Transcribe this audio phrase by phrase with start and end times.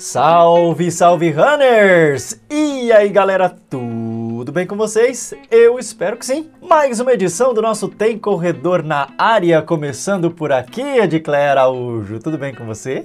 [0.00, 2.40] Salve, salve runners!
[2.48, 5.34] E aí galera, tudo bem com vocês?
[5.50, 6.50] Eu espero que sim.
[6.62, 12.18] Mais uma edição do nosso Tem Corredor na área, começando por aqui, Edclaire Araújo.
[12.18, 13.04] Tudo bem com você?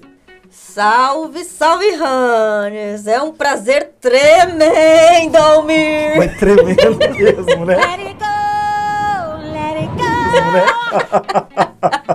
[0.50, 3.08] Salve, salve, runners!
[3.08, 6.16] É um prazer tremendo, Almir!
[6.16, 7.76] Mas tremendo mesmo, né?
[7.76, 8.26] Let it go,
[9.52, 9.92] let it
[12.08, 12.15] go!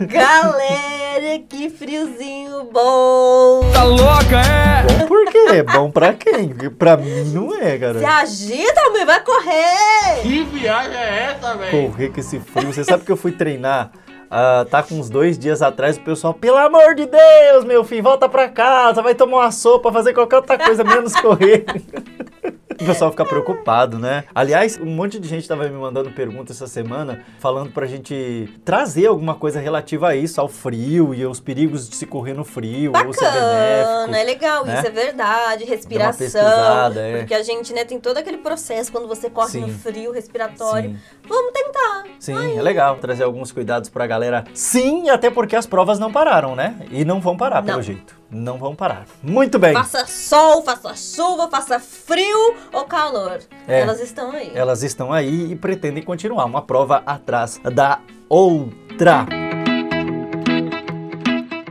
[0.00, 3.68] Galera, que friozinho bom!
[3.72, 4.82] Tá louca, é?
[4.84, 5.62] Bom por quê?
[5.64, 6.50] Bom pra quem?
[6.70, 8.18] Pra mim não é, Se cara.
[8.20, 10.22] agita, Almir, vai correr!
[10.22, 11.70] Que viagem é essa, velho?
[11.90, 12.72] Correr com esse frio.
[12.72, 13.90] Você sabe que eu fui treinar,
[14.30, 18.04] ah, tá com uns dois dias atrás, o pessoal, pelo amor de Deus, meu filho,
[18.04, 21.64] volta pra casa, vai tomar uma sopa, fazer qualquer outra coisa, menos correr.
[22.80, 24.24] O pessoal fica preocupado, né?
[24.34, 29.06] Aliás, um monte de gente tava me mandando pergunta essa semana, falando pra gente trazer
[29.06, 32.92] alguma coisa relativa a isso, ao frio e aos perigos de se correr no frio,
[33.06, 34.14] ou se é Bacana, benéfico.
[34.14, 34.78] é legal, né?
[34.78, 36.26] isso é verdade, respiração.
[36.96, 37.18] é.
[37.18, 39.60] Porque a gente, né, tem todo aquele processo quando você corre Sim.
[39.62, 40.90] no frio respiratório.
[40.90, 40.96] Sim.
[41.28, 42.04] Vamos tentar.
[42.18, 44.44] Sim, é legal trazer alguns cuidados pra galera.
[44.54, 46.76] Sim, até porque as provas não pararam, né?
[46.90, 47.82] E não vão parar, pelo Não.
[47.82, 48.16] jeito.
[48.30, 49.06] Não vão parar.
[49.22, 49.72] Muito bem.
[49.72, 53.40] Faça sol, faça chuva, faça frio ou calor.
[53.66, 53.80] É.
[53.80, 54.50] Elas estão aí.
[54.54, 59.26] Elas estão aí e pretendem continuar uma prova atrás da outra.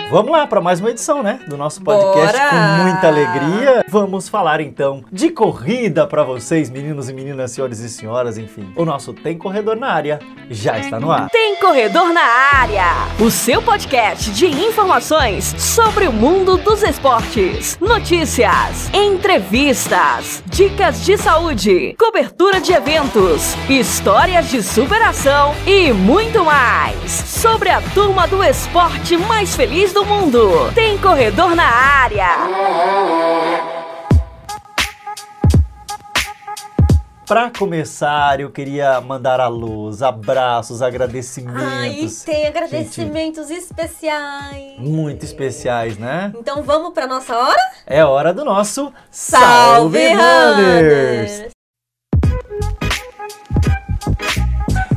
[0.10, 2.50] Vamos lá para mais uma edição, né, do nosso podcast Bora!
[2.50, 3.86] com muita alegria.
[3.90, 8.72] Vamos falar então de corrida para vocês, meninos e meninas, senhores e senhoras, enfim.
[8.78, 11.30] O nosso Tem Corredor na área já está no ar.
[11.30, 12.86] Tem Corredor na Área,
[13.20, 21.96] o seu podcast de informações sobre o mundo dos esportes, notícias, entrevistas, dicas de saúde,
[22.00, 29.56] cobertura de eventos, histórias de superação e muito mais sobre a turma do esporte mais
[29.56, 30.70] feliz do mundo.
[30.76, 32.28] Tem Corredor na Área.
[37.26, 41.64] Para começar, eu queria mandar alôs, abraços, agradecimentos.
[41.64, 44.78] Ai, tem agradecimentos especiais.
[44.80, 46.34] Muito especiais, né?
[46.38, 47.62] Então vamos para nossa hora?
[47.86, 51.40] É hora do nosso Salve, Runners!
[51.40, 51.57] Runners!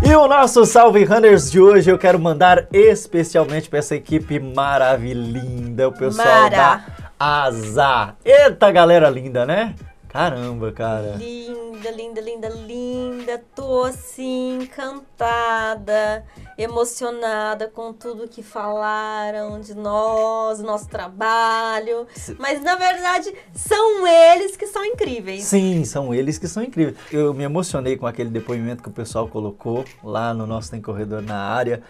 [0.02, 5.88] E o nosso Salve Runners de hoje eu quero mandar especialmente para essa equipe maravilhinda,
[5.88, 6.56] o pessoal Mara.
[6.56, 6.84] da
[7.18, 8.16] Asa.
[8.24, 9.74] Eita galera linda, né?
[10.08, 11.16] Caramba, cara.
[11.16, 13.42] Linda, linda, linda, linda.
[13.54, 16.24] Tô assim, encantada,
[16.62, 22.06] emocionada com tudo que falaram de nós, nosso trabalho.
[22.38, 25.44] Mas na verdade, são eles que são incríveis.
[25.44, 26.97] Sim, são eles que são incríveis.
[27.10, 31.22] Eu me emocionei com aquele depoimento que o pessoal colocou lá no nosso Tem Corredor
[31.22, 31.82] na área.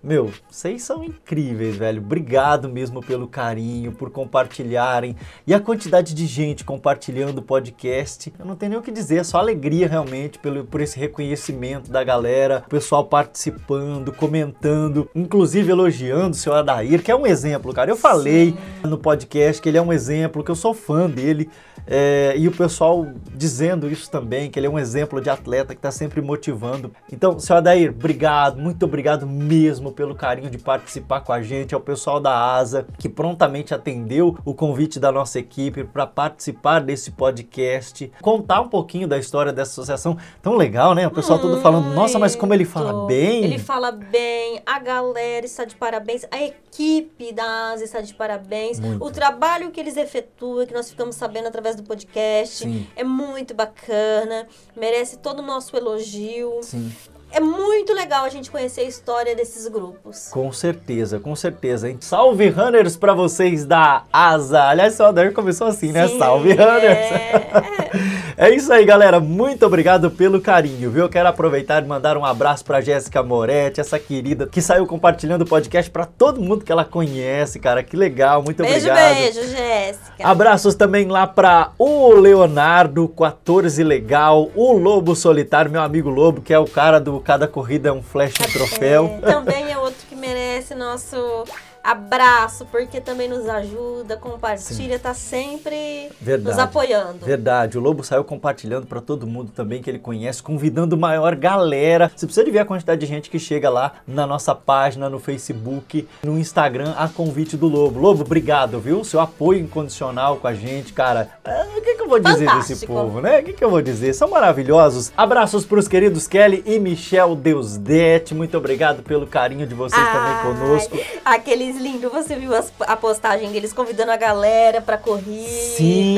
[0.00, 2.00] Meu, vocês são incríveis, velho.
[2.00, 5.16] Obrigado mesmo pelo carinho, por compartilharem.
[5.44, 8.32] E a quantidade de gente compartilhando o podcast.
[8.38, 11.90] Eu não tenho nem o que dizer, é só alegria realmente pelo, por esse reconhecimento
[11.90, 12.62] da galera.
[12.64, 17.90] O pessoal participando, comentando, inclusive elogiando o seu Adair, que é um exemplo, cara.
[17.90, 21.50] Eu falei no podcast que ele é um exemplo, que eu sou fã dele.
[21.90, 25.78] É, e o pessoal dizendo isso também, que ele é um exemplo de atleta que
[25.78, 26.92] está sempre motivando.
[27.10, 31.80] Então, seu Adair, obrigado, muito obrigado mesmo pelo carinho de participar com a gente, ao
[31.80, 38.10] pessoal da ASA, que prontamente atendeu o convite da nossa equipe para participar desse podcast,
[38.20, 40.16] contar um pouquinho da história dessa associação.
[40.42, 41.06] Tão legal, né?
[41.06, 43.44] O pessoal todo falando, nossa, mas como ele fala bem.
[43.44, 48.80] Ele fala bem, a galera está de parabéns, a equipe da ASA está de parabéns.
[48.80, 49.04] Muito.
[49.04, 52.86] O trabalho que eles efetuam, que nós ficamos sabendo através do podcast, Sim.
[52.94, 54.46] é muito bacana,
[54.76, 56.60] merece todo o nosso elogio.
[56.62, 56.92] Sim.
[57.30, 60.28] É muito legal a gente conhecer a história desses grupos.
[60.30, 61.98] Com certeza, com certeza, hein?
[62.00, 64.62] Salve Runners pra vocês da Asa.
[64.68, 66.08] Aliás, o Adair começou assim, né?
[66.08, 66.82] Sim, Salve Runners.
[66.84, 67.90] é.
[68.40, 69.18] É isso aí, galera.
[69.18, 71.02] Muito obrigado pelo carinho, viu?
[71.02, 75.42] Eu quero aproveitar e mandar um abraço pra Jéssica Moretti, essa querida que saiu compartilhando
[75.42, 77.82] o podcast pra todo mundo que ela conhece, cara.
[77.82, 79.14] Que legal, muito Beijo, obrigado.
[79.16, 80.12] beijo, Jéssica.
[80.22, 86.54] Abraços também lá pra o Leonardo, 14 Legal, o Lobo Solitário, meu amigo Lobo, que
[86.54, 89.18] é o cara do Cada Corrida é um Flash Troféu.
[89.20, 91.42] É, também é outro que merece nosso
[91.90, 96.56] abraço, porque também nos ajuda, compartilha, tá sempre Verdade.
[96.56, 97.24] nos apoiando.
[97.24, 102.10] Verdade, o Lobo saiu compartilhando pra todo mundo também que ele conhece, convidando maior galera.
[102.14, 105.18] Você precisa de ver a quantidade de gente que chega lá na nossa página, no
[105.18, 107.98] Facebook, no Instagram, a convite do Lobo.
[107.98, 109.02] Lobo, obrigado, viu?
[109.04, 111.30] Seu apoio incondicional com a gente, cara.
[111.44, 112.92] Ah, O que, que eu vou dizer desse Fantástico.
[112.92, 113.40] povo, né?
[113.40, 114.12] O que, que eu vou dizer?
[114.12, 115.12] São maravilhosos.
[115.16, 118.34] Abraços pros queridos Kelly e Michel Deusdete.
[118.34, 120.98] Muito obrigado pelo carinho de vocês também Ai, conosco.
[121.24, 125.48] Aqueles lindo, você viu as- a postagem deles convidando a galera pra corrida.
[125.76, 126.16] Sim,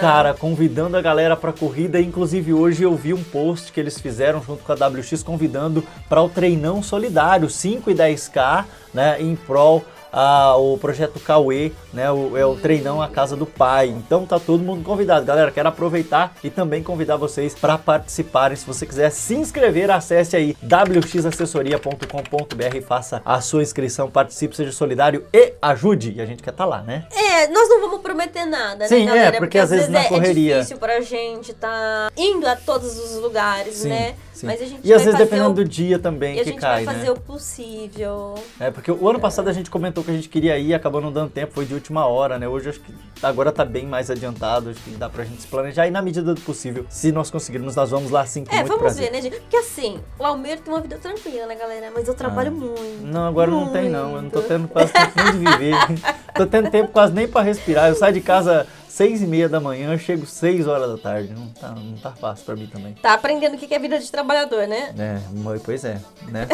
[0.00, 2.00] cara, convidando a galera pra corrida.
[2.00, 6.22] Inclusive, hoje eu vi um post que eles fizeram junto com a WX convidando para
[6.22, 12.36] o treinão solidário 5 e 10K, né, em prol ah, o projeto Cauê, né, o,
[12.36, 13.88] é o treinão a casa do pai.
[13.88, 15.50] Então tá todo mundo convidado, galera.
[15.50, 18.56] Quero aproveitar e também convidar vocês para participarem.
[18.56, 24.72] Se você quiser se inscrever, acesse aí wxassessoria.com.br e faça a sua inscrição, participe, seja
[24.72, 26.14] solidário e ajude.
[26.16, 27.06] E a gente quer estar lá, né?
[27.12, 29.38] É, nós não vamos prometer nada, Sim, é, né, galera?
[29.38, 33.20] porque às vezes na é, correria- é difícil pra gente tá indo a todos os
[33.20, 34.14] lugares, Sim, né?
[34.38, 34.46] Sim.
[34.46, 35.54] Mas a gente E às vezes dependendo o...
[35.54, 37.12] do dia também E a que gente cai, vai fazer né?
[37.12, 38.34] o possível.
[38.60, 41.12] É, porque o ano passado a gente comentou que a gente queria ir, acabou não
[41.12, 42.48] dando tempo, foi de última hora, né?
[42.48, 45.86] Hoje acho que agora tá bem mais adiantado, acho que dá pra gente se planejar
[45.86, 48.68] e na medida do possível, se nós conseguirmos, nós vamos lá sim com É, muito
[48.68, 49.04] vamos prazer.
[49.06, 49.40] ver, né, gente?
[49.40, 51.90] Porque assim, o Almeida tem uma vida tranquila, né, galera?
[51.94, 52.80] Mas eu trabalho muito.
[52.80, 53.06] Ah.
[53.06, 54.48] Não, agora não tem não, eu não tô muito.
[54.48, 55.74] tendo quase tempo nem de viver.
[56.34, 57.88] tô tendo tempo quase nem pra respirar.
[57.88, 58.66] Eu saio de casa
[58.98, 61.32] seis e meia da manhã, eu chego seis horas da tarde.
[61.32, 62.94] Não tá, não tá fácil pra mim também.
[62.94, 64.92] Tá aprendendo o que é vida de trabalhador, né?
[64.98, 65.20] É,
[65.64, 66.48] pois é, né?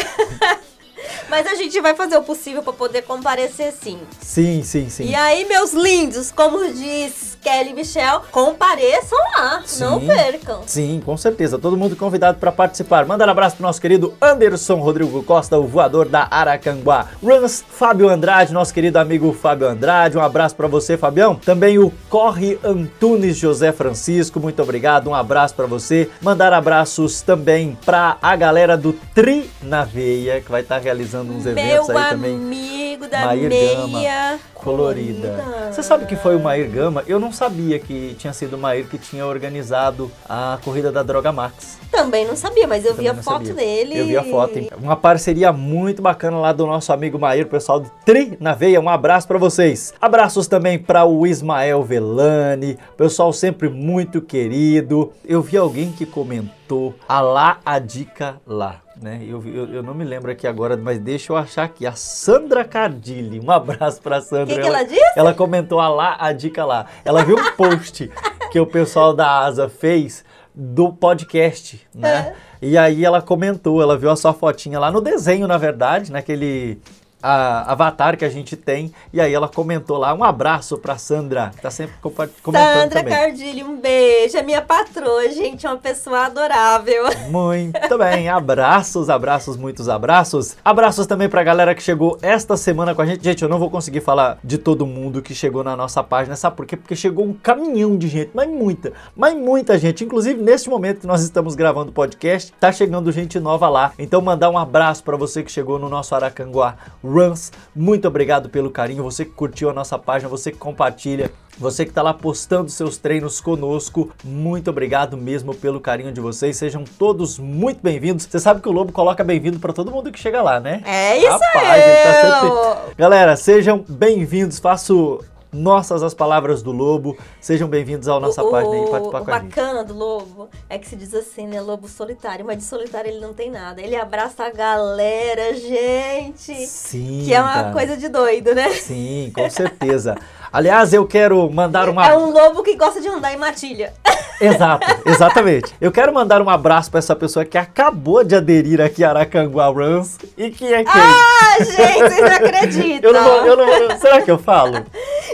[1.31, 3.99] Mas a gente vai fazer o possível pra poder comparecer sim.
[4.21, 5.05] Sim, sim, sim.
[5.07, 10.07] E aí, meus lindos, como diz Kelly e Michel, compareçam lá, não Sim.
[10.07, 10.63] percam.
[10.67, 11.59] Sim, com certeza.
[11.59, 13.05] Todo mundo convidado para participar.
[13.05, 17.09] Mandar um abraço pro nosso querido Anderson Rodrigo Costa, o voador da Aracanguá.
[17.23, 20.17] Runs Fábio Andrade, nosso querido amigo Fábio Andrade.
[20.17, 21.35] Um abraço para você, Fabião.
[21.35, 25.11] Também o Corre Antunes José Francisco, muito obrigado.
[25.11, 26.09] Um abraço para você.
[26.23, 31.45] Mandar abraços também para a galera do Tri na Veia, que vai estar realizando uns
[31.45, 32.35] eventos Meu aí também.
[32.37, 35.45] amigo da Maír meia colorida.
[35.71, 37.05] Você sabe que foi o Maír Gama?
[37.07, 41.31] Eu não sabia que tinha sido o Maír que tinha organizado a corrida da Droga
[41.31, 41.79] Max.
[41.91, 43.55] Também não sabia, mas eu vi a foto sabia.
[43.55, 43.99] dele.
[43.99, 44.59] Eu vi a foto.
[44.59, 44.71] hein?
[44.81, 48.81] Uma parceria muito bacana lá do nosso amigo Maír, pessoal do Tri na Veia.
[48.81, 49.93] Um abraço pra vocês.
[50.01, 55.13] Abraços também para o Ismael Velani, pessoal sempre muito querido.
[55.25, 58.84] Eu vi alguém que comentou Alá a dica lá.
[59.01, 59.23] Né?
[59.27, 61.87] Eu, eu, eu não me lembro aqui agora, mas deixa eu achar aqui.
[61.87, 63.41] A Sandra Cardilli.
[63.41, 64.55] Um abraço pra Sandra.
[64.55, 65.13] Que que ela disse?
[65.17, 66.87] Ela comentou a lá, a dica lá.
[67.05, 68.11] Ela viu um post
[68.53, 70.25] que o pessoal da Asa fez
[70.55, 72.35] do podcast, né?
[72.63, 76.79] E aí ela comentou, ela viu a sua fotinha lá no desenho, na verdade, naquele
[77.25, 78.93] a- avatar que a gente tem.
[79.13, 81.95] E aí ela comentou lá, um abraço pra Sandra, que tá sempre
[82.43, 83.65] comentando Sandra também.
[83.65, 84.37] Um beijo.
[84.37, 87.05] É minha patroa, gente, é uma pessoa adorável.
[87.31, 90.57] Muito bem, abraços, abraços, muitos abraços.
[90.65, 93.25] Abraços também pra galera que chegou esta semana com a gente.
[93.25, 96.57] Gente, eu não vou conseguir falar de todo mundo que chegou na nossa página, sabe
[96.57, 96.77] por quê?
[96.77, 100.05] Porque chegou um caminhão de gente, mas muita, mas muita gente.
[100.05, 103.93] Inclusive, neste momento que nós estamos gravando o podcast, tá chegando gente nova lá.
[103.99, 106.77] Então, mandar um abraço pra você que chegou no nosso Aracanguá
[107.15, 107.53] Runs.
[107.75, 111.31] Muito obrigado pelo carinho, você que curtiu a nossa página, você que compartilha.
[111.57, 116.57] Você que está lá postando seus treinos conosco, muito obrigado mesmo pelo carinho de vocês.
[116.57, 118.25] Sejam todos muito bem-vindos.
[118.29, 120.83] Você sabe que o Lobo coloca bem-vindo para todo mundo que chega lá, né?
[120.85, 121.81] É isso Rapaz, aí.
[121.81, 124.59] ele tá sempre- Galera, sejam bem-vindos.
[124.59, 125.21] Faço
[125.55, 127.17] nossas as palavras do Lobo.
[127.41, 129.49] Sejam bem-vindos à nossa o, página e o- participar o com a gente.
[129.55, 131.61] bacana do lobo é que se diz assim, né?
[131.61, 133.81] Lobo solitário, mas de solitário ele não tem nada.
[133.81, 136.67] Ele abraça a galera, gente.
[136.67, 137.23] Sim.
[137.25, 137.73] que é uma cara.
[137.73, 138.71] coisa de doido, né?
[138.71, 140.17] Sim, com certeza.
[140.55, 143.93] Aliás, eu quero mandar uma É um lobo que gosta de andar em matilha.
[144.41, 145.75] Exato, exatamente.
[145.81, 149.67] Eu quero mandar um abraço para essa pessoa que acabou de aderir aqui a Aracanguá
[149.67, 151.03] Runs e que é quem?
[151.03, 153.11] Ah, gente, vocês não acreditam.
[153.11, 154.85] eu não vou, eu não vou- será que eu falo?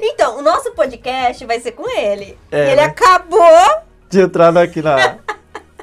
[0.02, 2.38] Então, o nosso podcast vai ser com ele.
[2.52, 2.84] É, ele né?
[2.84, 3.40] acabou.
[4.08, 5.18] De entrar aqui na.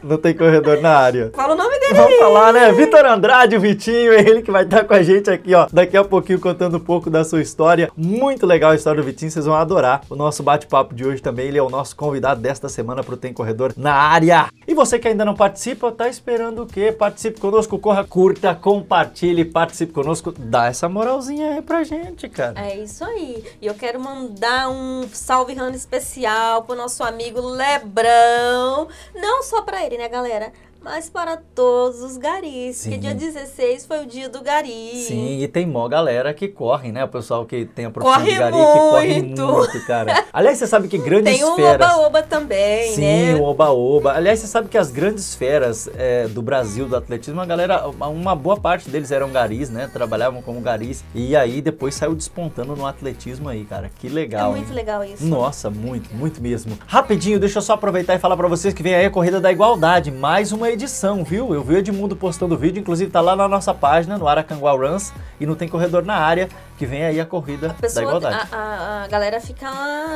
[0.08, 1.32] Não tem corredor na área.
[1.36, 2.72] Fala o nome dele Vamos falar, né?
[2.72, 5.68] Vitor Andrade, o Vitinho, é ele que vai estar com a gente aqui, ó.
[5.72, 7.92] Daqui a pouquinho contando um pouco da sua história.
[7.96, 10.02] Muito legal a história do Vitinho, vocês vão adorar.
[10.10, 13.34] O nosso bate-papo de hoje também, ele é o nosso convidado desta semana pro Tem
[13.34, 14.48] Corredor na área.
[14.68, 16.92] E você que ainda não participa, tá esperando o quê?
[16.92, 20.34] Participe conosco, corra, curta, compartilhe, participe conosco.
[20.38, 22.54] Dá essa moralzinha aí pra gente, cara.
[22.60, 23.44] É isso aí.
[23.62, 28.88] E eu quero mandar um salve rando especial pro nosso amigo Lebrão.
[29.16, 30.51] Não só pra ele, né, galera?
[30.82, 32.78] Mas para todos os garis.
[32.78, 32.92] Sim.
[32.92, 35.04] Porque dia 16 foi o dia do gari.
[35.06, 37.04] Sim, e tem mó galera que corre, né?
[37.04, 39.48] O pessoal que tem a profissão Corre de gari que corre muito.
[39.48, 40.26] muito, cara.
[40.32, 41.94] Aliás, você sabe que grandes Tem o feras...
[41.94, 43.36] Oba-Oba também, Sim, né?
[43.36, 44.14] o Oba-Oba.
[44.14, 48.36] Aliás, você sabe que as grandes feras é, do Brasil, do atletismo, a galera, uma
[48.36, 49.90] boa parte deles eram garis, né?
[49.92, 51.04] Trabalhavam como garis.
[51.14, 53.90] E aí depois saiu despontando no atletismo aí, cara.
[54.00, 54.76] Que É legal, muito hein?
[54.76, 55.26] legal isso.
[55.26, 56.78] Nossa, muito, muito mesmo.
[56.88, 59.52] Rapidinho, deixa eu só aproveitar e falar pra vocês que vem aí a Corrida da
[59.52, 61.54] Igualdade, mais uma edição, viu?
[61.54, 65.14] Eu vi o Edmundo postando vídeo, inclusive tá lá na nossa página, no Aracanguá Runs,
[65.40, 66.50] e não tem corredor na área.
[66.78, 68.48] Que vem aí a corrida A pessoa, da igualdade.
[68.52, 69.68] a, a- a galera fica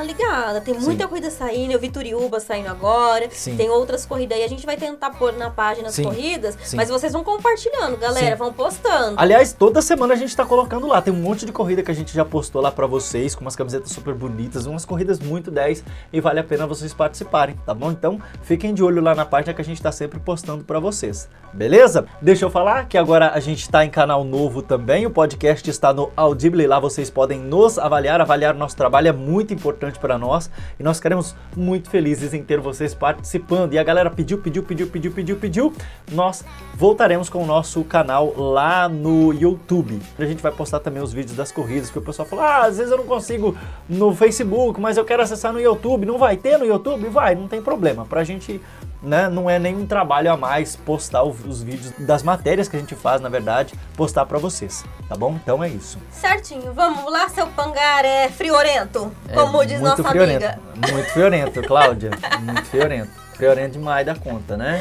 [0.05, 0.61] ligada.
[0.61, 1.09] Tem muita Sim.
[1.09, 1.71] corrida saindo.
[1.73, 3.27] Eu vi Turiúba saindo agora.
[3.31, 3.55] Sim.
[3.57, 4.43] Tem outras corridas aí.
[4.43, 6.03] A gente vai tentar pôr na página as Sim.
[6.03, 6.57] corridas.
[6.73, 8.35] Mas vocês vão compartilhando, galera.
[8.35, 9.15] Vão postando.
[9.17, 11.01] Aliás, toda semana a gente tá colocando lá.
[11.01, 13.55] Tem um monte de corrida que a gente já postou lá pra vocês, com umas
[13.55, 17.91] camisetas super bonitas, umas corridas muito 10 e vale a pena vocês participarem, tá bom?
[17.91, 21.27] Então, fiquem de olho lá na página que a gente tá sempre postando pra vocês.
[21.53, 22.05] Beleza?
[22.21, 25.05] Deixa eu falar que agora a gente tá em canal novo também.
[25.05, 29.11] O podcast está no Audible, lá vocês podem nos avaliar, avaliar o nosso trabalho é
[29.11, 33.73] muito importante para nós e nós queremos muito felizes em ter vocês participando.
[33.73, 35.73] E a galera pediu, pediu, pediu, pediu, pediu, pediu.
[36.11, 36.43] Nós
[36.75, 39.99] voltaremos com o nosso canal lá no YouTube.
[40.17, 42.77] A gente vai postar também os vídeos das corridas, que o pessoal fala: "Ah, às
[42.77, 46.05] vezes eu não consigo no Facebook, mas eu quero acessar no YouTube".
[46.05, 47.07] Não vai ter no YouTube?
[47.09, 48.05] Vai, não tem problema.
[48.05, 48.61] Pra gente
[49.01, 52.95] né, não é nenhum trabalho a mais postar os vídeos das matérias que a gente
[52.95, 55.39] faz, na verdade, postar pra vocês, tá bom?
[55.41, 55.97] Então é isso.
[56.11, 56.73] Certinho.
[56.73, 59.11] Vamos lá, seu pangaré friorento.
[59.27, 60.59] É Como diz muito nossa friorento, amiga.
[60.91, 62.11] Muito friorento, Cláudia.
[62.41, 63.21] muito friorento.
[63.33, 64.79] Friorento demais da conta, né?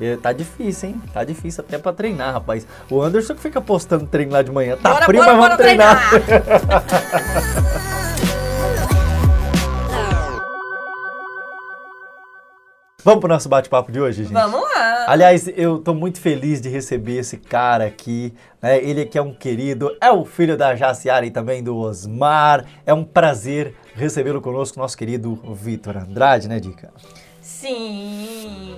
[0.00, 1.02] É, tá difícil, hein?
[1.12, 2.66] Tá difícil até pra treinar, rapaz.
[2.90, 4.76] O Anderson que fica postando treino lá de manhã.
[4.76, 6.10] Tá Bora, mas vamos bora treinar.
[13.04, 14.32] Vamos pro nosso bate-papo de hoje, gente?
[14.32, 15.06] Vamos lá.
[15.08, 18.78] Aliás, eu tô muito feliz de receber esse cara aqui, né?
[18.78, 22.64] Ele que é um querido, é o filho da Jaciara e também do Osmar.
[22.86, 26.92] É um prazer recebê-lo conosco, nosso querido Vitor Andrade, né, Dica?
[27.40, 28.76] Sim.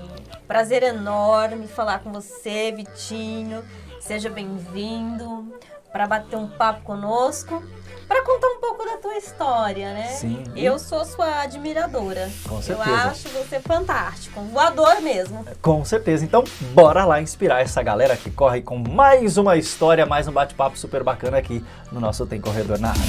[0.48, 3.62] Prazer enorme falar com você, Vitinho.
[4.00, 5.52] Seja bem-vindo
[5.94, 7.62] para bater um papo conosco,
[8.08, 10.08] para contar um pouco da tua história, né?
[10.08, 10.42] Sim.
[10.56, 12.28] Eu sou sua admiradora.
[12.48, 12.96] Com Eu certeza.
[13.04, 15.44] acho você fantástico, um voador mesmo.
[15.62, 16.24] Com certeza.
[16.24, 20.76] Então, bora lá inspirar essa galera que corre com mais uma história, mais um bate-papo
[20.76, 23.00] super bacana aqui no nosso Tem Corredor na área.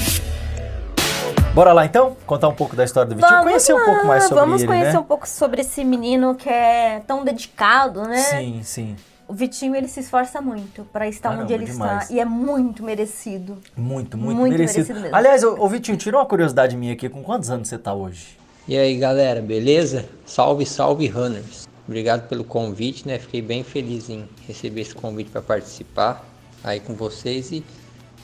[1.52, 4.22] Bora lá então, contar um pouco da história do Vitinho, conhecer um lá, pouco mais
[4.24, 4.98] sobre Vamos ele, conhecer né?
[5.00, 8.18] um pouco sobre esse menino que é tão dedicado, né?
[8.18, 8.96] Sim, sim.
[9.28, 12.02] O Vitinho ele se esforça muito para estar Caramba, onde ele demais.
[12.04, 13.58] está e é muito merecido.
[13.76, 14.78] Muito, muito, Muito merecido.
[14.78, 15.16] merecido mesmo.
[15.16, 17.08] Aliás, ô, ô Vitinho, tirou uma curiosidade minha aqui.
[17.08, 18.38] Com quantos anos você tá hoje?
[18.68, 20.08] E aí galera, beleza?
[20.24, 21.66] Salve, salve runners!
[21.86, 23.18] Obrigado pelo convite, né?
[23.18, 26.24] Fiquei bem feliz em receber esse convite para participar
[26.62, 27.64] aí com vocês e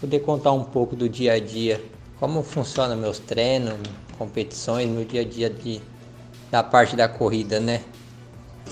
[0.00, 1.80] poder contar um pouco do dia a dia,
[2.18, 3.74] como funciona meus treinos,
[4.18, 5.80] competições, meu dia a dia de,
[6.50, 7.82] da parte da corrida, né?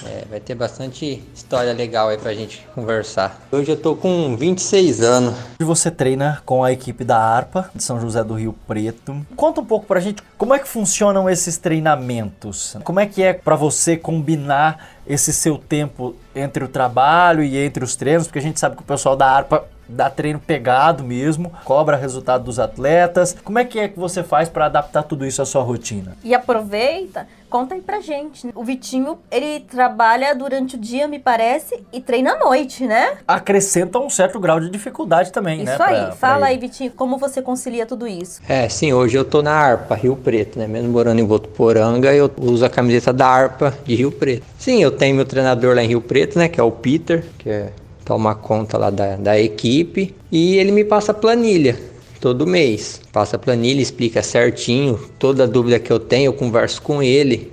[0.06, 3.40] É, vai ter bastante história legal aí pra gente conversar.
[3.50, 5.34] Hoje eu tô com 26 anos.
[5.34, 9.24] Hoje você treina com a equipe da ARPA de São José do Rio Preto.
[9.36, 12.76] Conta um pouco pra gente como é que funcionam esses treinamentos.
[12.84, 17.82] Como é que é pra você combinar esse seu tempo entre o trabalho e entre
[17.82, 21.52] os treinos, porque a gente sabe que o pessoal da ARPA dá treino pegado mesmo,
[21.64, 23.36] cobra resultado dos atletas.
[23.44, 26.16] Como é que é que você faz pra adaptar tudo isso à sua rotina?
[26.24, 28.46] E aproveita, conta aí pra gente.
[28.46, 28.52] né?
[28.54, 33.18] O Vitinho, ele trabalha durante o dia, me parece, e treina à noite, né?
[33.26, 35.72] Acrescenta um certo grau de dificuldade também, né?
[35.74, 35.94] Isso aí.
[35.96, 36.60] pra- pra Fala aí, ele.
[36.68, 38.40] Vitinho, como você concilia tudo isso?
[38.48, 40.66] É, sim, hoje eu tô na ARPA, Rio Preto, né?
[40.66, 44.44] Mesmo morando em Votuporanga, eu uso a camiseta da ARPA de Rio Preto.
[44.58, 46.48] Sim, eu tenho meu treinador lá em Rio Preto, né?
[46.48, 47.72] Que é o Peter, que é,
[48.10, 50.12] toma conta lá da, da equipe.
[50.32, 51.78] E ele me passa planilha
[52.20, 53.00] todo mês.
[53.12, 54.98] Passa planilha, explica certinho.
[55.16, 57.52] Toda dúvida que eu tenho, eu converso com ele.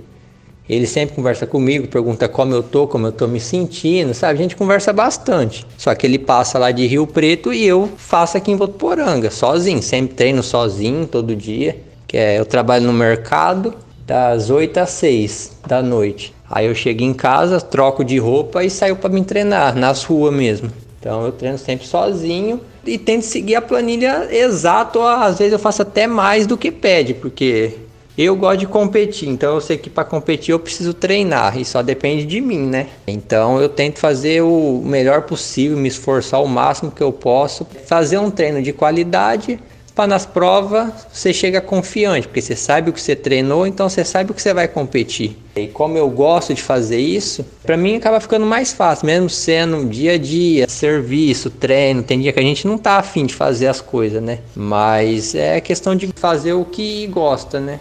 [0.68, 4.34] Ele sempre conversa comigo, pergunta como eu tô, como eu tô me sentindo, sabe?
[4.34, 5.64] A gente conversa bastante.
[5.78, 9.80] Só que ele passa lá de Rio Preto e eu faço aqui em Votuporanga, sozinho.
[9.80, 11.80] Sempre treino sozinho, todo dia.
[12.04, 13.74] Que é, eu trabalho no mercado
[14.04, 16.34] das 8 às 6 da noite.
[16.50, 20.32] Aí eu chego em casa, troco de roupa e saio para me treinar, nas ruas
[20.32, 20.70] mesmo.
[20.98, 25.58] Então eu treino sempre sozinho e tento seguir a planilha exato, ou às vezes eu
[25.58, 27.74] faço até mais do que pede, porque
[28.16, 31.82] eu gosto de competir, então eu sei que para competir eu preciso treinar e só
[31.82, 32.88] depende de mim, né?
[33.06, 38.18] Então eu tento fazer o melhor possível, me esforçar o máximo que eu posso, fazer
[38.18, 39.60] um treino de qualidade
[39.98, 44.04] para nas provas você chega confiante, porque você sabe o que você treinou, então você
[44.04, 45.36] sabe o que você vai competir.
[45.56, 49.84] E como eu gosto de fazer isso, para mim acaba ficando mais fácil, mesmo sendo
[49.84, 52.02] dia a dia, serviço, treino.
[52.02, 54.38] Tem dia que a gente não tá afim de fazer as coisas, né?
[54.54, 57.80] Mas é questão de fazer o que gosta, né?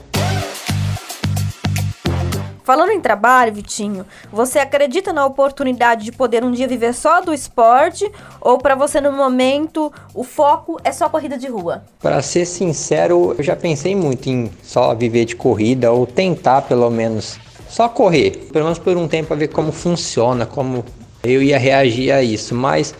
[2.68, 7.34] Falando em trabalho, Vitinho, você acredita na oportunidade de poder um dia viver só do
[7.34, 8.12] esporte?
[8.42, 11.86] Ou pra você, no momento, o foco é só corrida de rua?
[12.02, 16.90] Para ser sincero, eu já pensei muito em só viver de corrida ou tentar pelo
[16.90, 20.84] menos só correr, pelo menos por um tempo para ver como funciona, como
[21.24, 22.54] eu ia reagir a isso.
[22.54, 22.94] Mas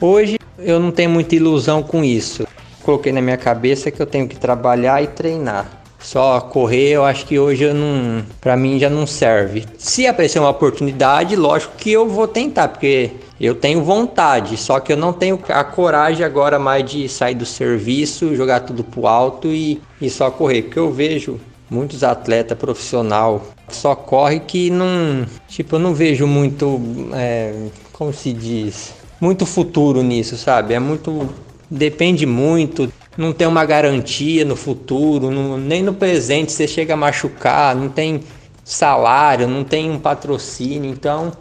[0.00, 2.48] hoje eu não tenho muita ilusão com isso.
[2.82, 5.79] coloquei na minha cabeça que eu tenho que trabalhar e treinar.
[6.00, 9.64] Só correr, eu acho que hoje eu não, para mim já não serve.
[9.78, 14.92] Se aparecer uma oportunidade, lógico que eu vou tentar, porque eu tenho vontade, só que
[14.92, 19.48] eu não tenho a coragem agora mais de sair do serviço, jogar tudo pro alto
[19.48, 21.38] e, e só correr, porque eu vejo
[21.70, 23.42] muitos atletas profissional
[23.74, 26.80] só corre que não, tipo, eu não vejo muito,
[27.14, 27.54] é,
[27.92, 30.74] como se diz, muito futuro nisso, sabe?
[30.74, 31.28] É muito,
[31.70, 36.96] depende muito, não tem uma garantia no futuro, não, nem no presente você chega a
[36.96, 38.22] machucar, não tem
[38.64, 41.32] salário, não tem um patrocínio, então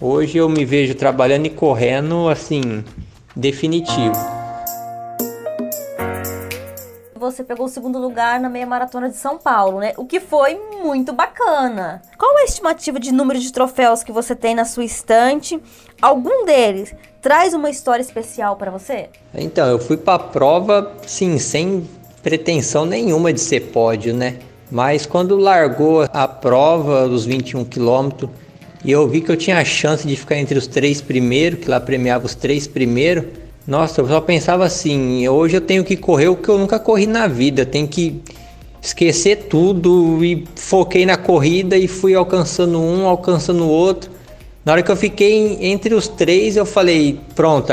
[0.00, 2.84] hoje eu me vejo trabalhando e correndo assim,
[3.34, 4.41] definitivo
[7.32, 9.92] você pegou o segundo lugar na meia maratona de São Paulo, né?
[9.96, 12.02] O que foi muito bacana.
[12.18, 15.58] Qual a estimativa de número de troféus que você tem na sua estante?
[16.00, 19.08] Algum deles traz uma história especial para você?
[19.34, 21.88] Então, eu fui para a prova, sim, sem
[22.22, 24.38] pretensão nenhuma de ser pódio, né?
[24.70, 28.30] Mas quando largou a prova dos 21 quilômetros
[28.84, 31.70] e eu vi que eu tinha a chance de ficar entre os três primeiros, que
[31.70, 33.24] lá premiava os três primeiros,
[33.66, 37.06] nossa, eu só pensava assim, hoje eu tenho que correr o que eu nunca corri
[37.06, 38.20] na vida, tenho que
[38.82, 44.10] esquecer tudo e foquei na corrida e fui alcançando um, alcançando o outro.
[44.64, 47.72] Na hora que eu fiquei entre os três, eu falei, pronto,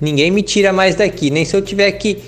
[0.00, 2.22] ninguém me tira mais daqui, nem se eu tiver que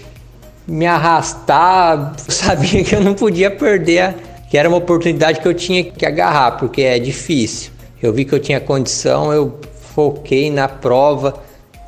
[0.67, 4.17] me arrastar, sabia que eu não podia perder,
[4.51, 7.71] que era uma oportunidade que eu tinha que agarrar, porque é difícil.
[8.03, 9.61] Eu vi que eu tinha condição, eu
[9.95, 11.46] foquei na prova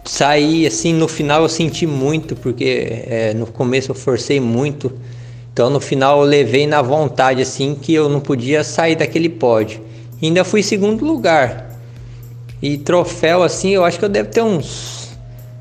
[0.09, 4.91] saí assim no final eu senti muito porque é, no começo eu forcei muito.
[5.53, 9.81] Então no final eu levei na vontade assim que eu não podia sair daquele pódio.
[10.21, 11.79] E ainda fui segundo lugar.
[12.63, 15.11] E troféu assim eu acho que eu devo ter uns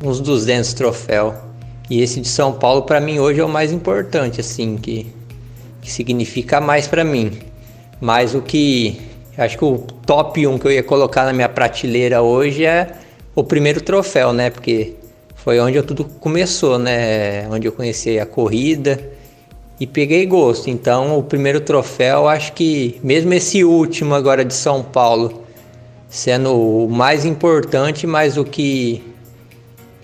[0.03, 1.35] uns 200 troféu.
[1.89, 5.07] E esse de São Paulo para mim hoje é o mais importante assim que,
[5.81, 7.33] que significa mais para mim.
[7.99, 9.01] Mas o que
[9.37, 12.93] acho que o top 1 que eu ia colocar na minha prateleira hoje é
[13.37, 14.49] o primeiro troféu, né?
[14.49, 14.95] Porque
[15.35, 17.47] foi onde tudo começou, né?
[17.51, 18.99] Onde eu conheci a corrida
[19.79, 20.71] e peguei gosto.
[20.71, 25.43] Então, o primeiro troféu, acho que mesmo esse último agora de São Paulo,
[26.09, 29.03] sendo o mais importante, mas o que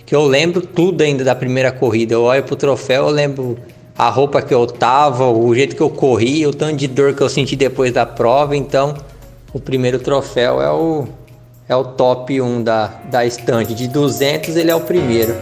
[0.06, 2.14] que eu lembro tudo ainda da primeira corrida.
[2.14, 3.58] Eu olho pro troféu, eu lembro
[3.98, 7.22] a roupa que eu tava, o jeito que eu corri, o tanto de dor que
[7.22, 8.54] eu senti depois da prova.
[8.56, 8.94] Então,
[9.52, 11.08] o primeiro troféu é o
[11.68, 13.74] é o top 1 da, da estante.
[13.74, 15.34] De 200 ele é o primeiro.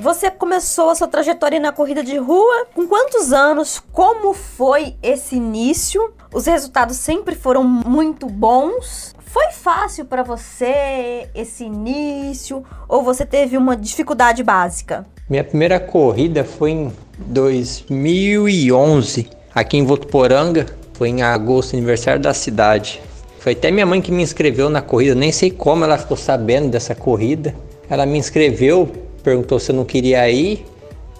[0.00, 3.82] Você começou a sua trajetória na corrida de rua com quantos anos?
[3.92, 6.12] Como foi esse início?
[6.32, 9.14] Os resultados sempre foram muito bons.
[9.18, 15.04] Foi fácil para você esse início ou você teve uma dificuldade básica?
[15.28, 20.66] Minha primeira corrida foi em 2011, aqui em Votuporanga.
[20.96, 23.02] Foi em agosto, aniversário da cidade.
[23.38, 26.70] Foi até minha mãe que me inscreveu na corrida, nem sei como ela ficou sabendo
[26.70, 27.54] dessa corrida.
[27.90, 28.90] Ela me inscreveu,
[29.22, 30.64] perguntou se eu não queria ir.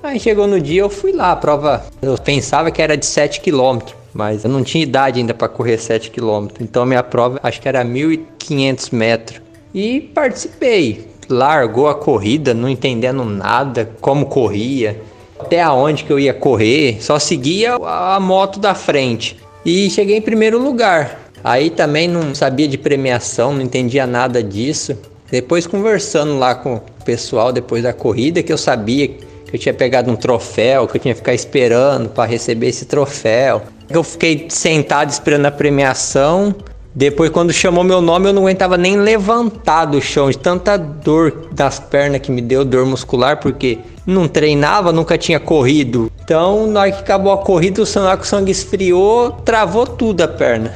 [0.02, 3.42] Aí chegou no dia, eu fui lá, a prova, eu pensava que era de 7
[3.42, 3.80] km,
[4.14, 6.48] mas eu não tinha idade ainda para correr 7 km.
[6.58, 9.42] Então minha prova acho que era 1500 metros.
[9.74, 11.06] E participei.
[11.28, 14.98] Largou a corrida, não entendendo nada, como corria,
[15.38, 20.22] até aonde que eu ia correr, só seguia a moto da frente e cheguei em
[20.22, 21.18] primeiro lugar.
[21.42, 24.96] Aí também não sabia de premiação, não entendia nada disso.
[25.28, 29.74] Depois conversando lá com o pessoal depois da corrida, que eu sabia que eu tinha
[29.74, 33.62] pegado um troféu, que eu tinha que ficar esperando para receber esse troféu.
[33.90, 36.54] Eu fiquei sentado esperando a premiação.
[36.94, 41.48] Depois, quando chamou meu nome, eu não aguentava nem levantar do chão, de tanta dor
[41.52, 46.10] das pernas que me deu, dor muscular, porque não treinava, nunca tinha corrido.
[46.22, 50.72] Então, na hora que acabou a corrida, o sangue, sangue esfriou, travou tudo a perna.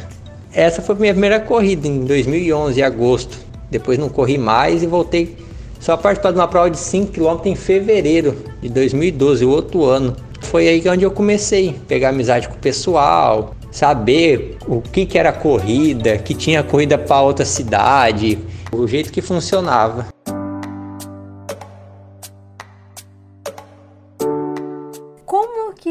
[0.53, 3.39] Essa foi a minha primeira corrida em 2011, em agosto.
[3.71, 5.37] Depois não corri mais e voltei
[5.79, 9.85] só a participar de uma prova de 5 km em fevereiro de 2012, o outro
[9.85, 10.17] ano.
[10.43, 15.17] Foi aí onde eu comecei a pegar amizade com o pessoal, saber o que, que
[15.17, 18.39] era corrida, que tinha corrida para outra cidade,
[18.73, 20.07] o jeito que funcionava.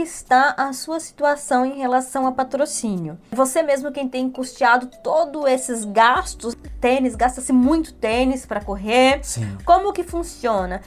[0.09, 3.17] Está a sua situação em relação a patrocínio?
[3.31, 9.19] Você mesmo quem tem custeado todos esses gastos, tênis, gasta-se muito tênis para correr.
[9.23, 9.57] Sim.
[9.63, 10.81] Como que funciona?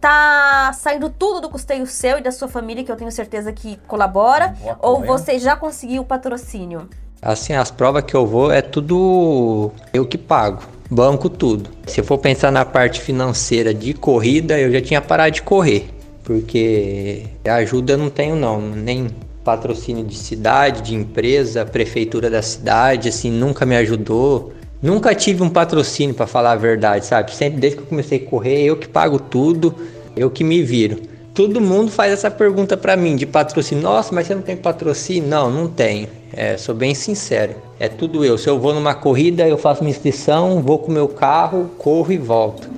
[0.00, 3.76] Tá saindo tudo do custeio seu e da sua família, que eu tenho certeza que
[3.86, 6.88] colabora, ou você já conseguiu o patrocínio?
[7.20, 11.70] Assim, as provas que eu vou é tudo eu que pago, banco tudo.
[11.86, 15.90] Se eu for pensar na parte financeira de corrida, eu já tinha parado de correr,
[16.26, 19.06] porque ajuda não tenho não, nem
[19.44, 24.52] patrocínio de cidade, de empresa, prefeitura da cidade, assim, nunca me ajudou.
[24.82, 27.32] Nunca tive um patrocínio para falar a verdade, sabe?
[27.32, 29.72] Sempre desde que eu comecei a correr, eu que pago tudo,
[30.16, 31.00] eu que me viro.
[31.32, 33.84] Todo mundo faz essa pergunta para mim de patrocínio.
[33.84, 35.28] Nossa, mas você não tem patrocínio?
[35.28, 36.08] Não, não tenho.
[36.32, 37.54] É, sou bem sincero.
[37.78, 38.36] É tudo eu.
[38.36, 42.18] Se eu vou numa corrida, eu faço minha inscrição, vou com meu carro, corro e
[42.18, 42.68] volto.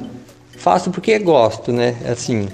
[0.51, 1.97] Faço porque gosto, né?
[2.05, 2.49] Assim,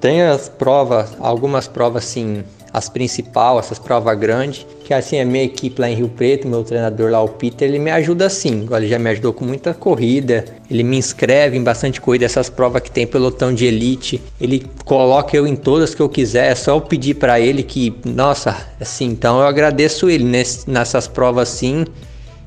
[0.00, 5.44] tem as provas, algumas provas assim as principais, essas provas grandes, que assim a minha
[5.44, 8.68] equipe lá em Rio Preto, meu treinador lá o Peter, ele me ajuda assim.
[8.70, 12.82] Ele já me ajudou com muita corrida, ele me inscreve em bastante corrida, essas provas
[12.82, 16.76] que tem pelotão de elite, ele coloca eu em todas que eu quiser, é só
[16.76, 20.24] eu pedir para ele que, nossa, assim, então eu agradeço ele
[20.66, 21.84] nessas provas assim,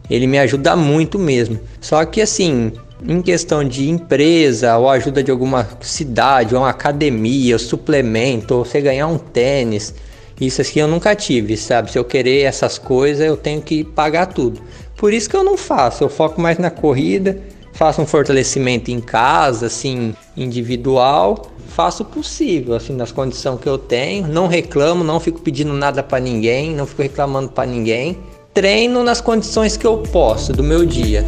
[0.09, 1.59] ele me ajuda muito mesmo.
[1.79, 2.71] Só que assim,
[3.07, 8.65] em questão de empresa ou ajuda de alguma cidade, ou uma academia, ou suplemento, ou
[8.65, 9.93] você ganhar um tênis,
[10.39, 11.91] isso aqui eu nunca tive, sabe?
[11.91, 14.59] Se eu querer essas coisas, eu tenho que pagar tudo.
[14.97, 17.39] Por isso que eu não faço, eu foco mais na corrida,
[17.73, 23.77] faço um fortalecimento em casa, assim, individual, faço o possível, assim, nas condições que eu
[23.77, 28.17] tenho, não reclamo, não fico pedindo nada para ninguém, não fico reclamando para ninguém.
[28.53, 31.23] Treino nas condições que eu posso do meu dia.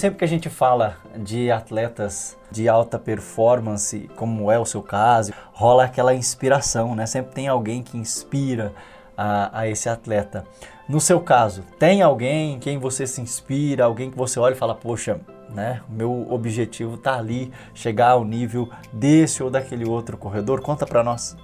[0.00, 5.30] Sempre que a gente fala de atletas de alta performance, como é o seu caso,
[5.52, 7.04] rola aquela inspiração, né?
[7.04, 8.72] Sempre tem alguém que inspira
[9.14, 10.46] a, a esse atleta.
[10.88, 14.56] No seu caso, tem alguém em quem você se inspira, alguém que você olha e
[14.56, 15.20] fala, poxa,
[15.54, 15.82] né?
[15.86, 20.62] O meu objetivo tá ali, chegar ao nível desse ou daquele outro corredor.
[20.62, 21.36] Conta para nós.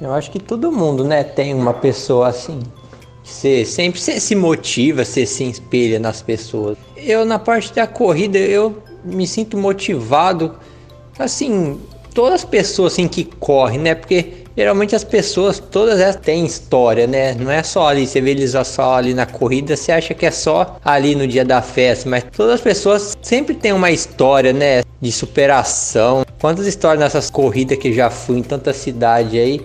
[0.00, 2.62] Eu acho que todo mundo, né, tem uma pessoa assim.
[3.22, 6.87] Você sempre se motiva, você se inspira nas pessoas.
[6.98, 10.54] Eu na parte da corrida eu me sinto motivado,
[11.18, 11.80] assim,
[12.12, 13.94] todas as pessoas assim que correm, né?
[13.94, 17.34] Porque geralmente as pessoas todas elas têm história, né?
[17.34, 20.30] Não é só ali, você vê eles só ali na corrida, você acha que é
[20.30, 24.82] só ali no dia da festa, mas todas as pessoas sempre têm uma história, né?
[25.00, 26.24] De superação.
[26.40, 29.60] Quantas histórias nessas corridas que já fui em tanta cidade aí,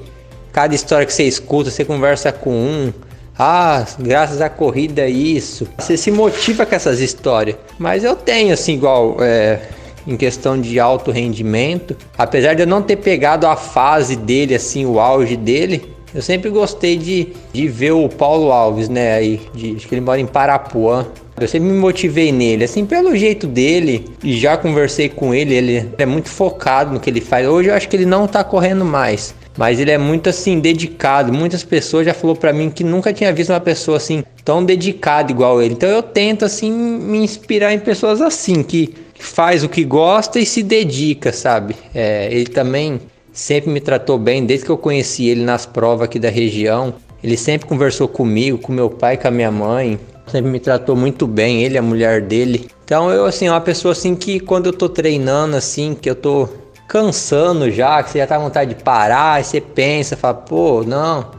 [0.52, 2.94] cada história que você escuta, você conversa com um,
[3.38, 5.68] ah, graças à corrida isso.
[5.78, 7.58] Você se motiva com essas histórias.
[7.80, 9.60] Mas eu tenho assim igual é,
[10.08, 14.86] em questão de alto rendimento, apesar de eu não ter pegado a fase dele assim,
[14.86, 19.16] o auge dele, eu sempre gostei de, de ver o Paulo Alves, né?
[19.16, 21.08] Aí, de, acho que ele mora em Parapuã.
[21.40, 25.90] Eu sempre me motivei nele, assim, pelo jeito dele, e já conversei com ele, ele
[25.98, 27.48] é muito focado no que ele faz.
[27.48, 31.32] Hoje eu acho que ele não tá correndo mais, mas ele é muito assim dedicado.
[31.32, 35.32] Muitas pessoas já falou para mim que nunca tinha visto uma pessoa assim tão dedicada
[35.32, 35.74] igual ele.
[35.74, 40.46] Então eu tento assim me inspirar em pessoas assim que, faz o que gosta e
[40.46, 41.76] se dedica, sabe?
[41.96, 43.00] É, ele também
[43.32, 46.94] sempre me tratou bem desde que eu conheci ele nas provas aqui da região.
[47.24, 49.98] Ele sempre conversou comigo, com meu pai, com a minha mãe.
[50.28, 52.68] Sempre me tratou muito bem, ele, a mulher dele.
[52.84, 56.50] Então eu assim, uma pessoa assim que quando eu tô treinando assim, que eu tô
[56.94, 60.84] cansando já, que você já tá com vontade de parar, e você pensa, fala, pô,
[60.84, 61.32] não,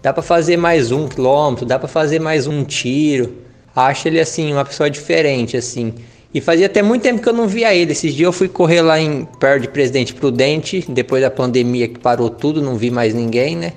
[0.00, 3.34] dá para fazer mais um quilômetro, dá para fazer mais um tiro.
[3.74, 5.92] Acho ele assim, uma pessoa diferente, assim.
[6.32, 7.90] E fazia até muito tempo que eu não via ele.
[7.90, 11.98] Esses dias eu fui correr lá em perto de Presidente Prudente, depois da pandemia que
[11.98, 13.72] parou tudo, não vi mais ninguém, né?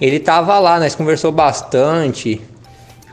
[0.00, 2.40] Ele tava lá, nós conversou bastante.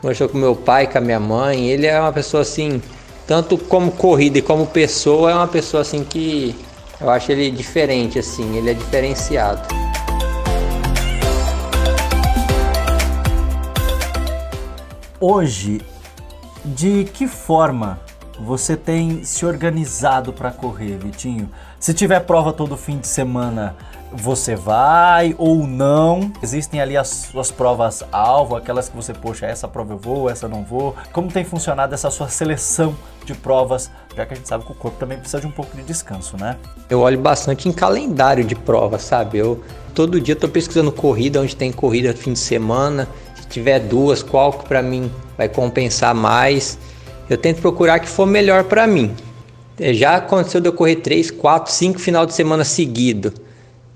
[0.00, 1.68] Conversou com meu pai, com a minha mãe.
[1.68, 2.80] Ele é uma pessoa assim,
[3.26, 6.54] tanto como corrida e como pessoa, é uma pessoa assim que
[7.00, 9.62] eu acho ele diferente, assim, ele é diferenciado.
[15.20, 15.80] Hoje,
[16.64, 18.00] de que forma
[18.40, 21.50] você tem se organizado para correr, Vitinho?
[21.80, 23.76] Se tiver prova todo fim de semana,
[24.12, 26.32] você vai ou não?
[26.40, 30.46] Existem ali as suas provas alvo, aquelas que você, poxa, essa prova eu vou, essa
[30.48, 30.94] não vou.
[31.12, 34.74] Como tem funcionado essa sua seleção de provas, já que a gente sabe que o
[34.74, 36.56] corpo também precisa de um pouco de descanso, né?
[36.90, 39.38] Eu olho bastante em calendário de prova, sabe?
[39.38, 39.62] Eu
[39.94, 43.08] todo dia estou pesquisando corrida, onde tem corrida fim de semana.
[43.40, 46.76] Se tiver duas, qual que para mim vai compensar mais?
[47.30, 49.14] Eu tento procurar que for melhor para mim.
[49.78, 53.32] Já aconteceu de eu correr 3, 4, 5 final de semana seguido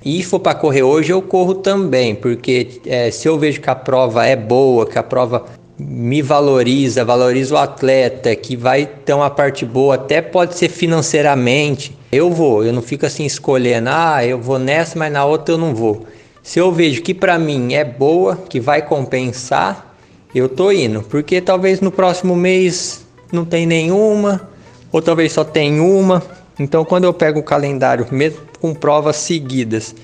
[0.04, 3.74] e for para correr hoje, eu corro também, porque é, se eu vejo que a
[3.74, 5.44] prova é boa, que a prova
[5.88, 11.96] me valoriza, valoriza o atleta, que vai ter uma parte boa, até pode ser financeiramente,
[12.10, 15.58] eu vou, eu não fico assim escolhendo, ah, eu vou nessa, mas na outra eu
[15.58, 16.06] não vou.
[16.42, 19.94] Se eu vejo que para mim é boa, que vai compensar,
[20.34, 24.48] eu tô indo, porque talvez no próximo mês não tem nenhuma,
[24.90, 26.22] ou talvez só tem uma.
[26.58, 29.94] Então quando eu pego o calendário mesmo com provas seguidas,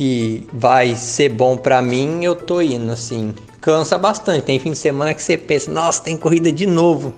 [0.00, 3.34] que vai ser bom para mim, eu tô indo assim.
[3.60, 4.44] Cansa bastante.
[4.44, 7.12] Tem fim de semana que você pensa, nossa, tem corrida de novo.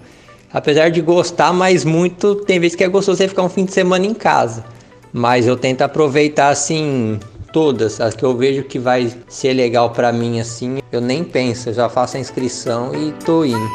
[0.52, 3.72] Apesar de gostar mais muito, tem vezes que é gostoso você ficar um fim de
[3.72, 4.64] semana em casa.
[5.12, 7.20] Mas eu tento aproveitar assim
[7.52, 11.68] todas as que eu vejo que vai ser legal para mim assim, eu nem penso,
[11.68, 13.70] eu já faço a inscrição e tô indo.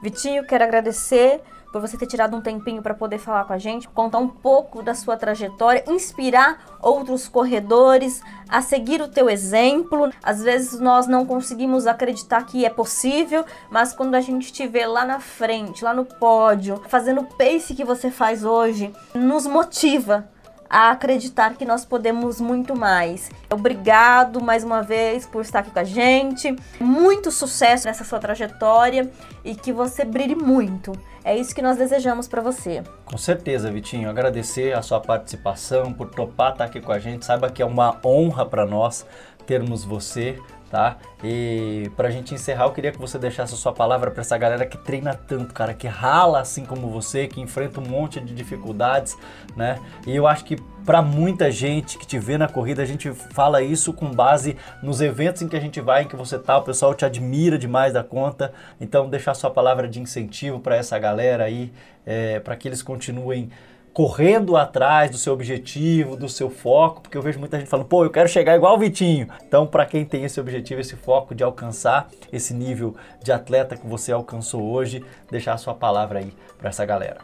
[0.00, 1.40] Vitinho, quero agradecer
[1.74, 4.80] por você ter tirado um tempinho para poder falar com a gente, contar um pouco
[4.80, 10.08] da sua trajetória, inspirar outros corredores a seguir o teu exemplo.
[10.22, 14.86] Às vezes nós não conseguimos acreditar que é possível, mas quando a gente te vê
[14.86, 20.28] lá na frente, lá no pódio, fazendo o pace que você faz hoje, nos motiva
[20.68, 23.30] a acreditar que nós podemos muito mais.
[23.50, 26.54] Obrigado mais uma vez por estar aqui com a gente.
[26.80, 29.10] Muito sucesso nessa sua trajetória
[29.44, 30.92] e que você brilhe muito.
[31.24, 32.82] É isso que nós desejamos para você.
[33.04, 34.10] Com certeza, Vitinho.
[34.10, 37.24] Agradecer a sua participação, por topar estar aqui com a gente.
[37.24, 39.06] Saiba que é uma honra para nós
[39.46, 40.38] termos você
[40.74, 40.96] tá?
[41.22, 44.66] E pra gente encerrar, eu queria que você deixasse a sua palavra para essa galera
[44.66, 49.16] que treina tanto, cara, que rala assim como você, que enfrenta um monte de dificuldades,
[49.54, 49.78] né?
[50.04, 53.62] E eu acho que para muita gente que te vê na corrida, a gente fala
[53.62, 56.62] isso com base nos eventos em que a gente vai, em que você tá, o
[56.62, 58.52] pessoal te admira demais da conta.
[58.80, 61.72] Então, deixar sua palavra de incentivo para essa galera aí,
[62.04, 63.48] é, para que eles continuem
[63.94, 68.04] correndo atrás do seu objetivo, do seu foco, porque eu vejo muita gente falando, pô,
[68.04, 69.28] eu quero chegar igual o Vitinho.
[69.46, 73.86] Então, para quem tem esse objetivo, esse foco de alcançar esse nível de atleta que
[73.86, 77.18] você alcançou hoje, deixar a sua palavra aí para essa galera.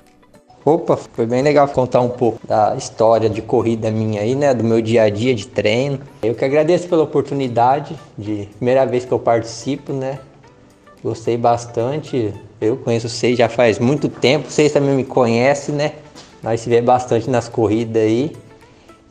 [0.64, 4.62] Opa, foi bem legal contar um pouco da história de corrida minha aí, né, do
[4.62, 5.98] meu dia a dia de treino.
[6.22, 10.20] Eu que agradeço pela oportunidade de primeira vez que eu participo, né?
[11.02, 12.32] Gostei bastante.
[12.60, 15.94] Eu conheço vocês já faz muito tempo, vocês também me conhecem, né?
[16.42, 18.32] Nós se vê bastante nas corridas aí.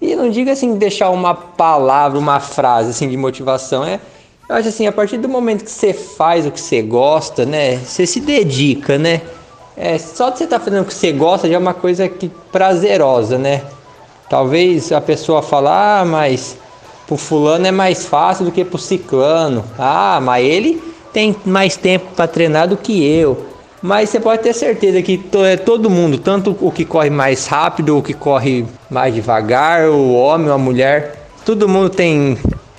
[0.01, 3.83] E não diga assim, deixar uma palavra, uma frase assim de motivação.
[3.83, 3.99] É,
[4.47, 7.77] eu acho assim, a partir do momento que você faz o que você gosta, né?
[7.77, 9.21] Você se dedica, né?
[9.75, 12.07] É, só de você estar tá fazendo o que você gosta já é uma coisa
[12.07, 13.63] que prazerosa, né?
[14.29, 16.57] Talvez a pessoa falar, ah, mas
[17.07, 19.63] pro fulano é mais fácil do que pro ciclano.
[19.77, 23.48] Ah, mas ele tem mais tempo para treinar do que eu.
[23.81, 27.97] Mas você pode ter certeza que é todo mundo, tanto o que corre mais rápido,
[27.97, 32.37] o que corre mais devagar, o homem, a mulher, todo mundo tem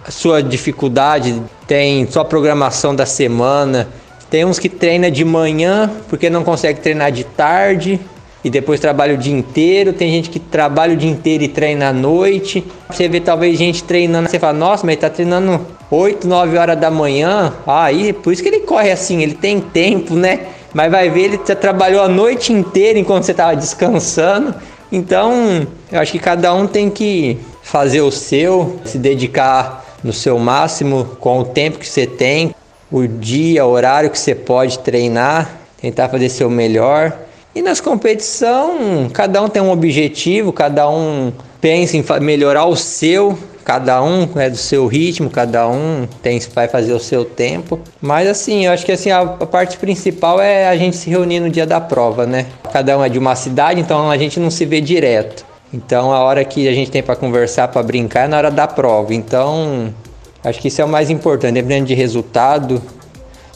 [0.09, 3.89] sua dificuldade, tem sua programação da semana.
[4.29, 7.99] Tem uns que treina de manhã porque não consegue treinar de tarde
[8.45, 9.93] e depois trabalha o dia inteiro.
[9.93, 12.65] Tem gente que trabalha o dia inteiro e treina à noite.
[12.89, 16.79] Você vê talvez gente treinando, você fala, nossa, mas ele tá treinando 8, 9 horas
[16.79, 17.53] da manhã.
[17.67, 20.47] Aí, ah, por isso que ele corre assim, ele tem tempo, né?
[20.73, 24.55] Mas vai ver, ele trabalhou a noite inteira enquanto você estava descansando.
[24.93, 30.39] Então, eu acho que cada um tem que fazer o seu, se dedicar no seu
[30.39, 32.55] máximo com o tempo que você tem,
[32.91, 37.17] o dia, o horário que você pode treinar, tentar fazer seu melhor.
[37.55, 43.39] E nas competições, cada um tem um objetivo, cada um pensa em melhorar o seu,
[43.71, 47.79] cada um é do seu ritmo, cada um tem vai fazer o seu tempo.
[48.01, 51.39] Mas assim, eu acho que assim a, a, parte principal é a gente se reunir
[51.39, 52.47] no dia da prova, né?
[52.73, 55.47] Cada um é de uma cidade, então a gente não se vê direto.
[55.73, 58.67] Então a hora que a gente tem para conversar, para brincar é na hora da
[58.67, 59.15] prova.
[59.15, 59.95] Então,
[60.43, 62.83] acho que isso é o mais importante, dependendo de resultado,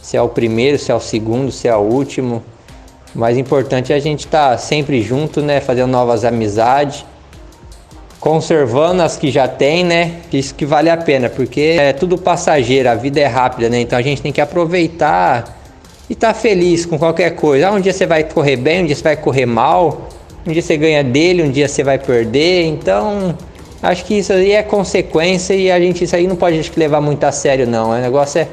[0.01, 2.41] se é o primeiro, se é o segundo, se é o último.
[3.13, 5.61] O mais importante é a gente estar tá sempre junto, né?
[5.61, 7.05] Fazendo novas amizades
[8.25, 10.13] conservando as que já tem, né?
[10.33, 13.83] Isso que vale a pena, porque é tudo passageiro, a vida é rápida, né?
[13.83, 15.59] Então a gente tem que aproveitar
[16.09, 17.69] e estar tá feliz com qualquer coisa.
[17.69, 20.09] Ah, um dia você vai correr bem, um dia você vai correr mal,
[20.47, 22.65] um dia você ganha dele, um dia você vai perder.
[22.65, 23.37] Então,
[23.83, 27.23] acho que isso aí é consequência e a gente isso aí não pode levar muito
[27.25, 27.91] a sério não.
[27.91, 28.49] O negócio é,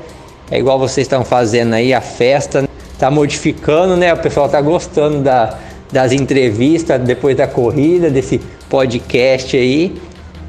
[0.51, 2.67] é igual vocês estão fazendo aí, a festa
[2.99, 4.13] tá modificando, né?
[4.13, 5.57] O pessoal tá gostando da,
[5.89, 10.01] das entrevistas depois da corrida, desse podcast aí.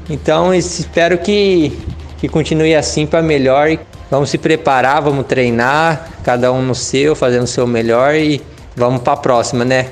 [0.09, 1.77] Então espero que,
[2.17, 3.77] que continue assim para melhor.
[4.09, 8.41] Vamos se preparar, vamos treinar, cada um no seu, fazendo o seu melhor e
[8.75, 9.91] vamos para a próxima, né?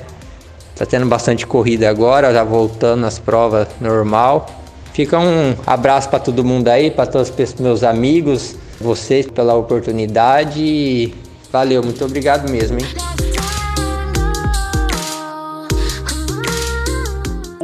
[0.74, 4.48] Tá tendo bastante corrida agora, já voltando às provas normal.
[4.94, 11.14] Fica um abraço para todo mundo aí, para todos os meus amigos, vocês pela oportunidade.
[11.50, 13.11] Valeu, muito obrigado mesmo, hein?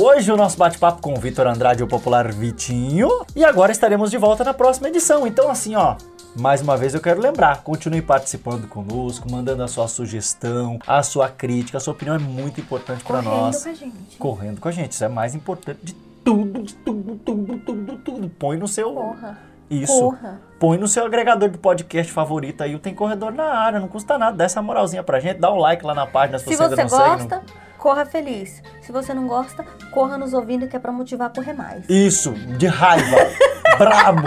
[0.08, 3.08] Hoje o nosso bate-papo com o Vitor Andrade, o popular Vitinho.
[3.36, 5.26] E agora estaremos de volta na próxima edição.
[5.26, 5.96] Então, assim, ó,
[6.36, 11.28] mais uma vez eu quero lembrar, continue participando conosco, mandando a sua sugestão, a sua
[11.28, 13.56] crítica, a sua opinião é muito importante para nós.
[13.62, 14.16] Correndo com a gente.
[14.18, 15.92] Correndo com a gente, isso é mais importante de
[16.24, 18.28] tudo, de tudo, tudo, tudo, tudo.
[18.30, 19.38] Põe no seu Porra.
[19.70, 19.92] isso.
[20.00, 20.40] Corra.
[20.58, 24.16] Põe no seu agregador de podcast favorito aí, o Tem Corredor na área, não custa
[24.18, 26.62] nada, dá essa moralzinha pra gente, dá um like lá na página se, Se você
[26.64, 27.08] ainda você não segue.
[27.08, 27.42] não- gosta,
[27.78, 28.62] corra feliz.
[28.82, 31.88] Se você não gosta, corra nos ouvindo que é pra motivar a correr mais.
[31.88, 33.16] Isso, de raiva.
[33.78, 34.24] Brabo.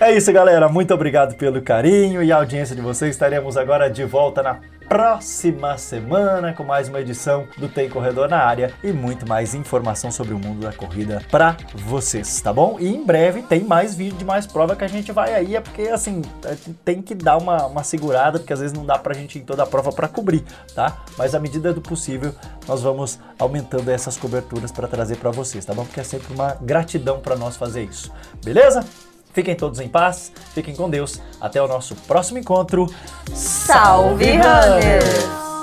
[0.00, 0.68] é isso, galera.
[0.68, 3.10] Muito obrigado pelo carinho e a audiência de vocês.
[3.10, 8.38] Estaremos agora de volta na próxima semana com mais uma edição do Tem Corredor na
[8.38, 12.78] área e muito mais informação sobre o mundo da corrida pra vocês, tá bom?
[12.80, 15.60] E em breve tem mais vídeo de mais prova que a gente vai aí, é
[15.60, 19.12] porque assim, gente tem que dar uma, uma segurada, porque às vezes não dá pra
[19.12, 20.42] gente ir em toda a prova pra cobrir,
[20.74, 20.96] tá?
[21.18, 22.34] Mas à medida do possível,
[22.66, 25.84] nós vamos aumentando essas coberturas pra trazer pra vocês, tá bom?
[25.84, 28.10] Porque é sempre uma gratidão pra nós fazer isso,
[28.42, 28.82] beleza?
[29.32, 31.20] Fiquem todos em paz, fiquem com Deus.
[31.40, 32.86] Até o nosso próximo encontro.
[33.34, 35.57] Salve, runners!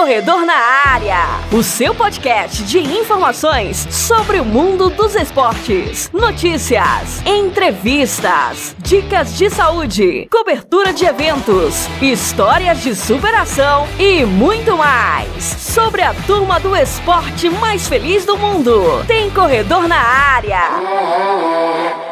[0.00, 1.18] Corredor na Área,
[1.52, 10.26] o seu podcast de informações sobre o mundo dos esportes, notícias, entrevistas, dicas de saúde,
[10.32, 17.86] cobertura de eventos, histórias de superação e muito mais sobre a turma do esporte mais
[17.86, 19.04] feliz do mundo.
[19.06, 22.09] Tem Corredor na Área.